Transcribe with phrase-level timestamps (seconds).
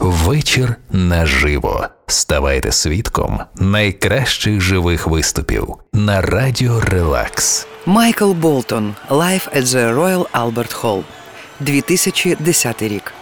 [0.00, 1.88] Вечір наживо.
[2.06, 7.66] Ставайте свідком найкращих живих виступів на радіо Релакс.
[7.86, 11.02] Майкл Болтон Life at the Royal Albert Hall
[11.60, 13.12] 2010 рік.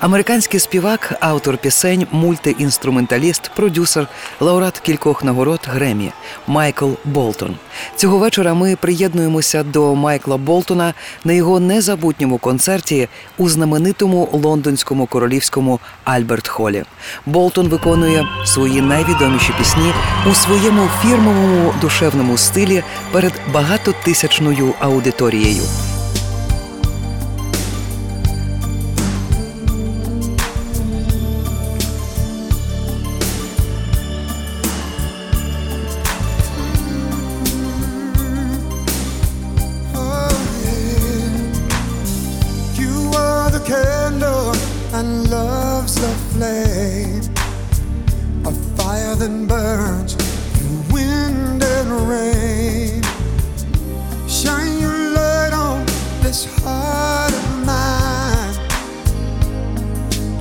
[0.00, 4.06] Американський співак, автор пісень, мультиінструменталіст, продюсер,
[4.40, 6.12] лауреат кількох нагород Гремі
[6.46, 7.56] Майкл Болтон.
[7.96, 15.80] Цього вечора ми приєднуємося до Майкла Болтона на його незабутньому концерті у знаменитому лондонському королівському
[16.04, 16.84] Альберт Холі.
[17.26, 19.92] Болтон виконує свої найвідоміші пісні
[20.30, 25.62] у своєму фірмовому душевному стилі перед багатотисячною аудиторією.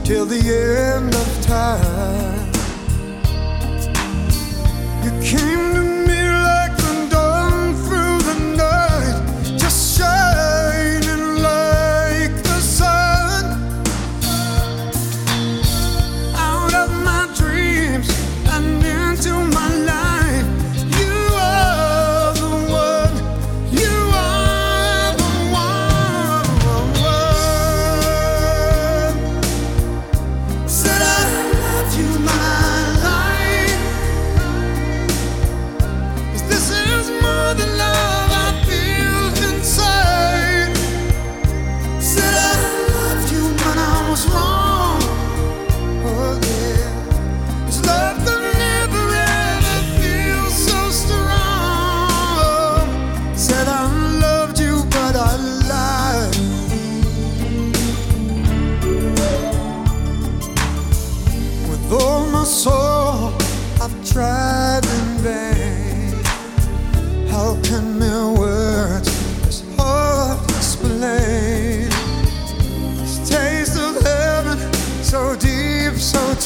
[0.03, 2.42] Till the end of time.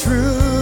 [0.00, 0.57] true.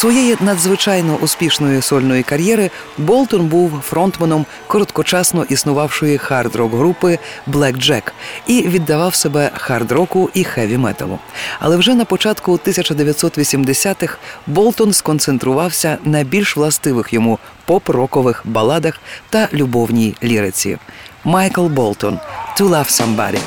[0.00, 7.18] своєї надзвичайно успішної сольної кар'єри Болтон був фронтменом короткочасно існувавшої хард-рок групи
[7.48, 8.02] Black Jack
[8.46, 11.18] і віддавав себе хард-року і хеві-металу.
[11.58, 19.00] Але вже на початку 1980-х Болтон сконцентрувався на більш властивих йому поп-рокових баладах
[19.30, 20.78] та любовній ліриці.
[21.24, 22.18] Майкл Болтон
[22.56, 23.38] «To love somebody».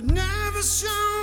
[0.00, 1.17] that never shone.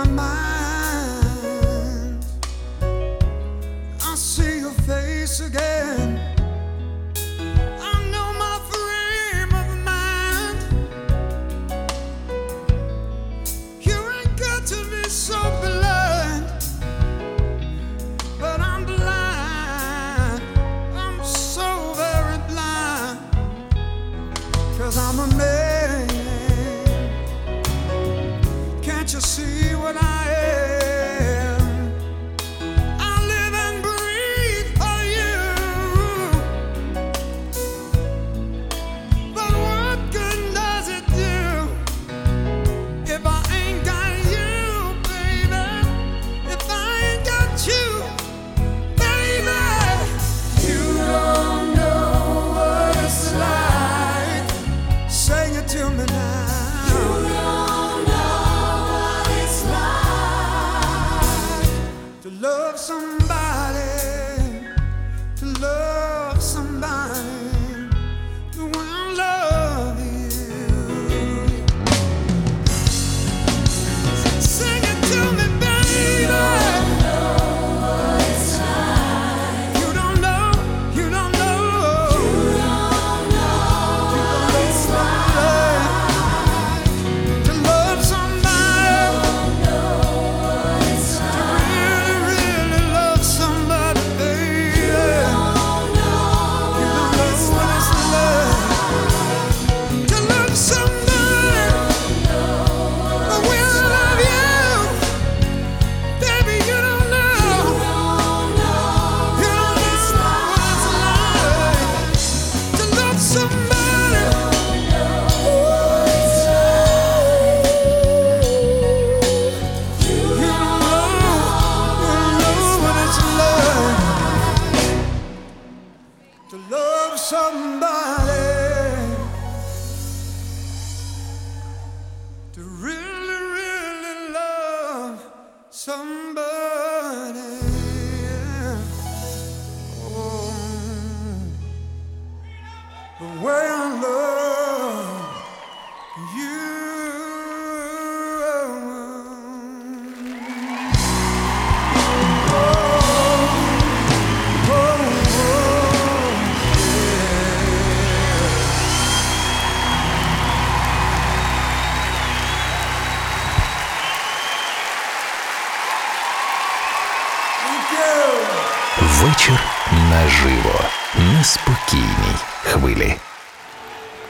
[0.00, 0.39] my mind.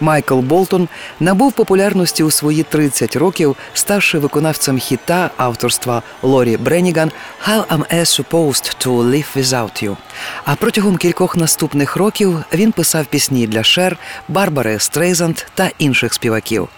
[0.00, 0.88] Майкл Болтон
[1.20, 7.10] набув популярності у свої 30 років, ставши виконавцем хіта авторства Лорі Бреніган
[7.48, 9.96] «How am I supposed to live without you?».
[10.44, 13.96] А протягом кількох наступних років він писав пісні для Шер,
[14.28, 16.68] Барбари Стрейзанд та інших співаків.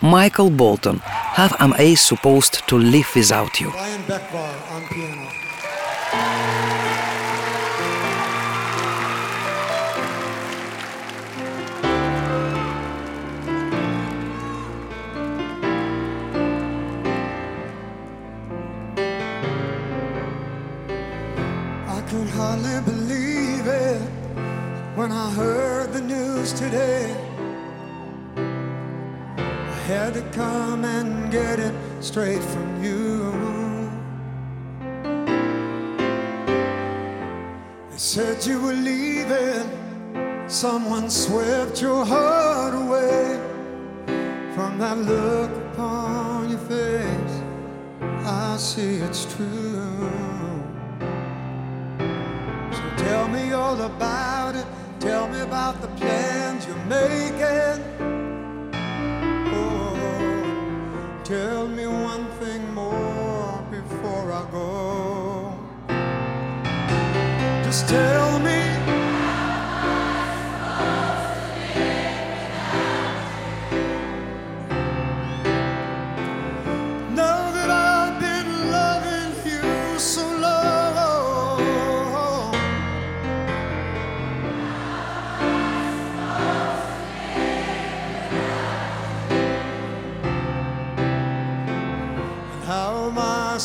[0.00, 1.00] Майкл Болтон
[1.38, 3.72] «How am I supposed to live without you?».
[22.42, 24.00] Hardly believe it
[24.98, 27.04] when I heard the news today.
[29.74, 33.08] I had to come and get it straight from you.
[37.90, 39.66] They said you were leaving,
[40.48, 43.38] someone swept your heart away.
[44.54, 47.36] From that look upon your face,
[48.26, 50.31] I see it's true.
[53.12, 54.64] Tell me all about it.
[54.98, 57.78] Tell me about the plans you're making.
[59.52, 65.54] Oh, tell me one thing more before I go.
[67.64, 68.81] Just tell me.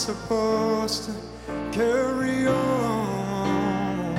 [0.07, 1.11] Supposed to
[1.73, 4.15] carry on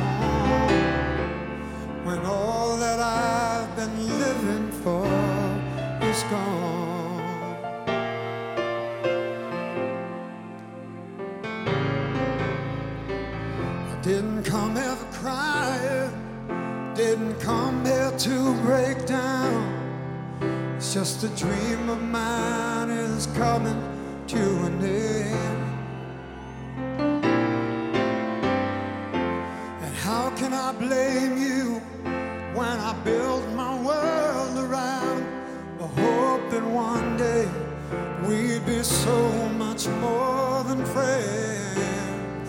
[2.05, 5.07] when all that I've been living for
[6.05, 7.23] is gone?
[13.91, 19.65] I didn't come here crying, didn't come here to break down.
[20.77, 23.81] It's just a dream of mine is coming
[24.27, 25.68] to an end.
[30.79, 31.81] Blame you
[32.55, 35.27] when I built my world around
[35.79, 37.49] the hope that one day
[38.27, 42.49] we'd be so much more than friends?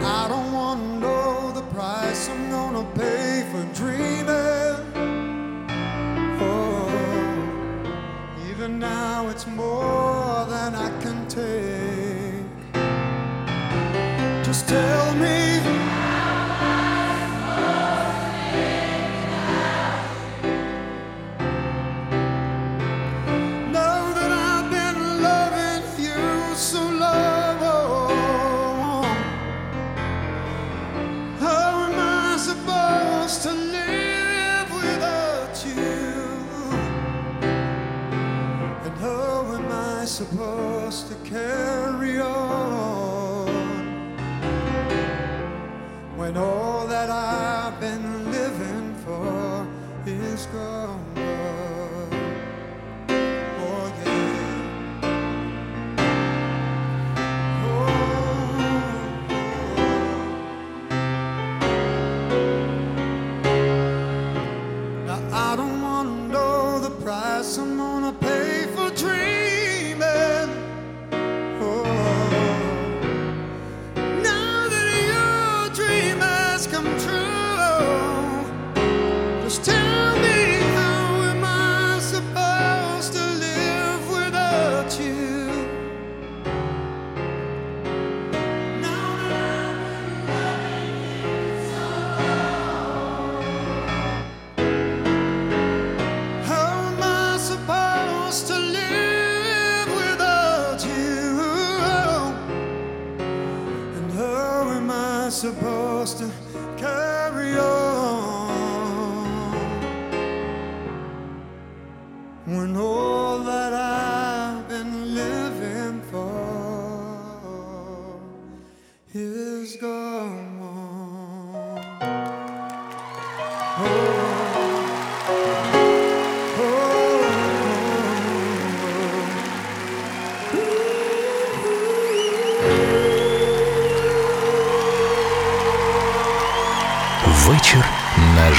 [0.00, 4.76] Now, I don't want to know the price I'm gonna pay for dreaming.
[6.40, 6.88] Oh,
[8.50, 12.46] even now it's more than I can take.
[14.44, 15.57] Just tell me.
[40.30, 43.46] Supposed to carry on
[46.16, 49.66] when all that I've been living for
[50.06, 51.17] is gone?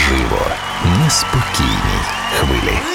[0.09, 0.45] наживо
[0.83, 2.03] на спокійній
[2.39, 2.88] хвилі.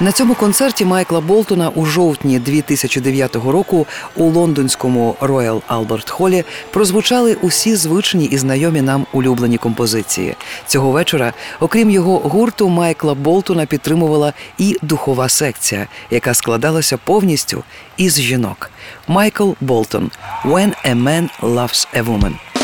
[0.00, 3.86] На цьому концерті Майкла Болтона у жовтні 2009 року
[4.16, 10.36] у лондонському Роял Albert Холлі прозвучали усі звичні і знайомі нам улюблені композиції.
[10.66, 17.64] Цього вечора, окрім його гурту, Майкла Болтона підтримувала і духова секція, яка складалася повністю
[17.96, 18.70] із жінок.
[19.08, 20.10] Майкл Болтон
[20.44, 22.55] «When a man loves a woman».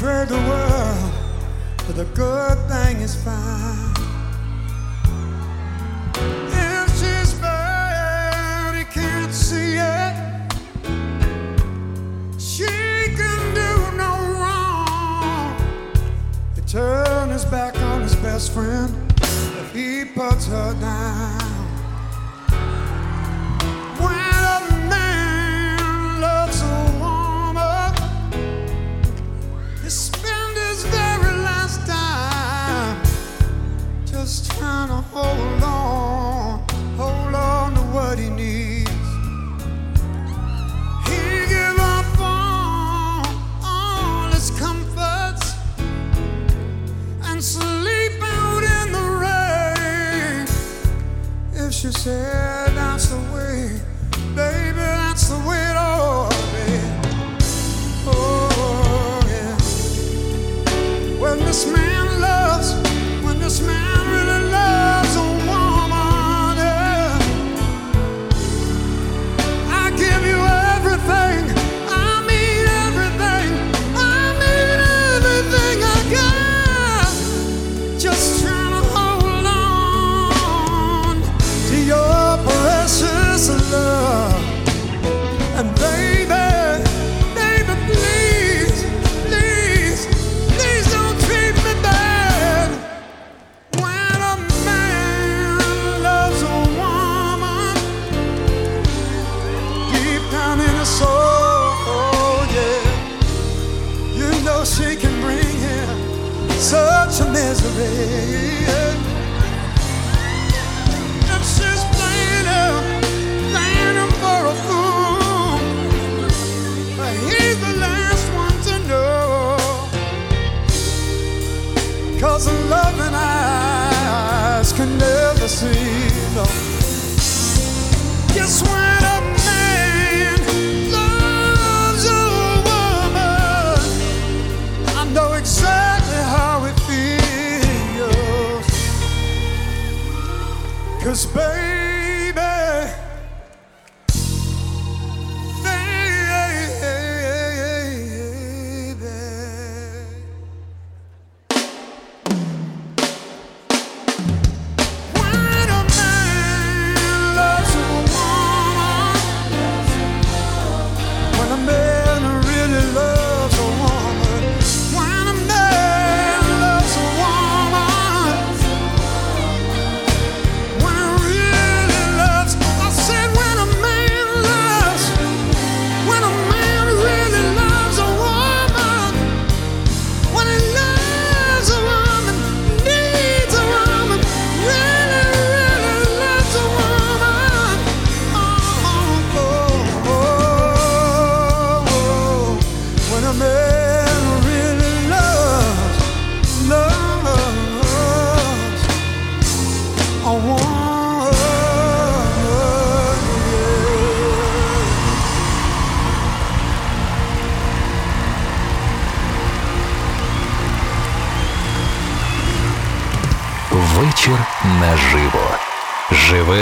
[0.00, 1.12] trade the world
[1.80, 3.94] for the good thing is fine.
[6.48, 10.14] If she's bad, he can't see it.
[12.40, 12.64] She
[13.20, 15.54] can do no wrong.
[16.54, 18.90] He turned his back on his best friend
[19.20, 21.39] if he puts her down.
[35.12, 35.49] Oh.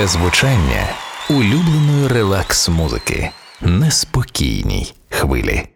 [0.09, 0.89] звучання
[1.31, 3.31] улюбленої релакс музики.
[3.61, 5.69] Неспокійній хвилі.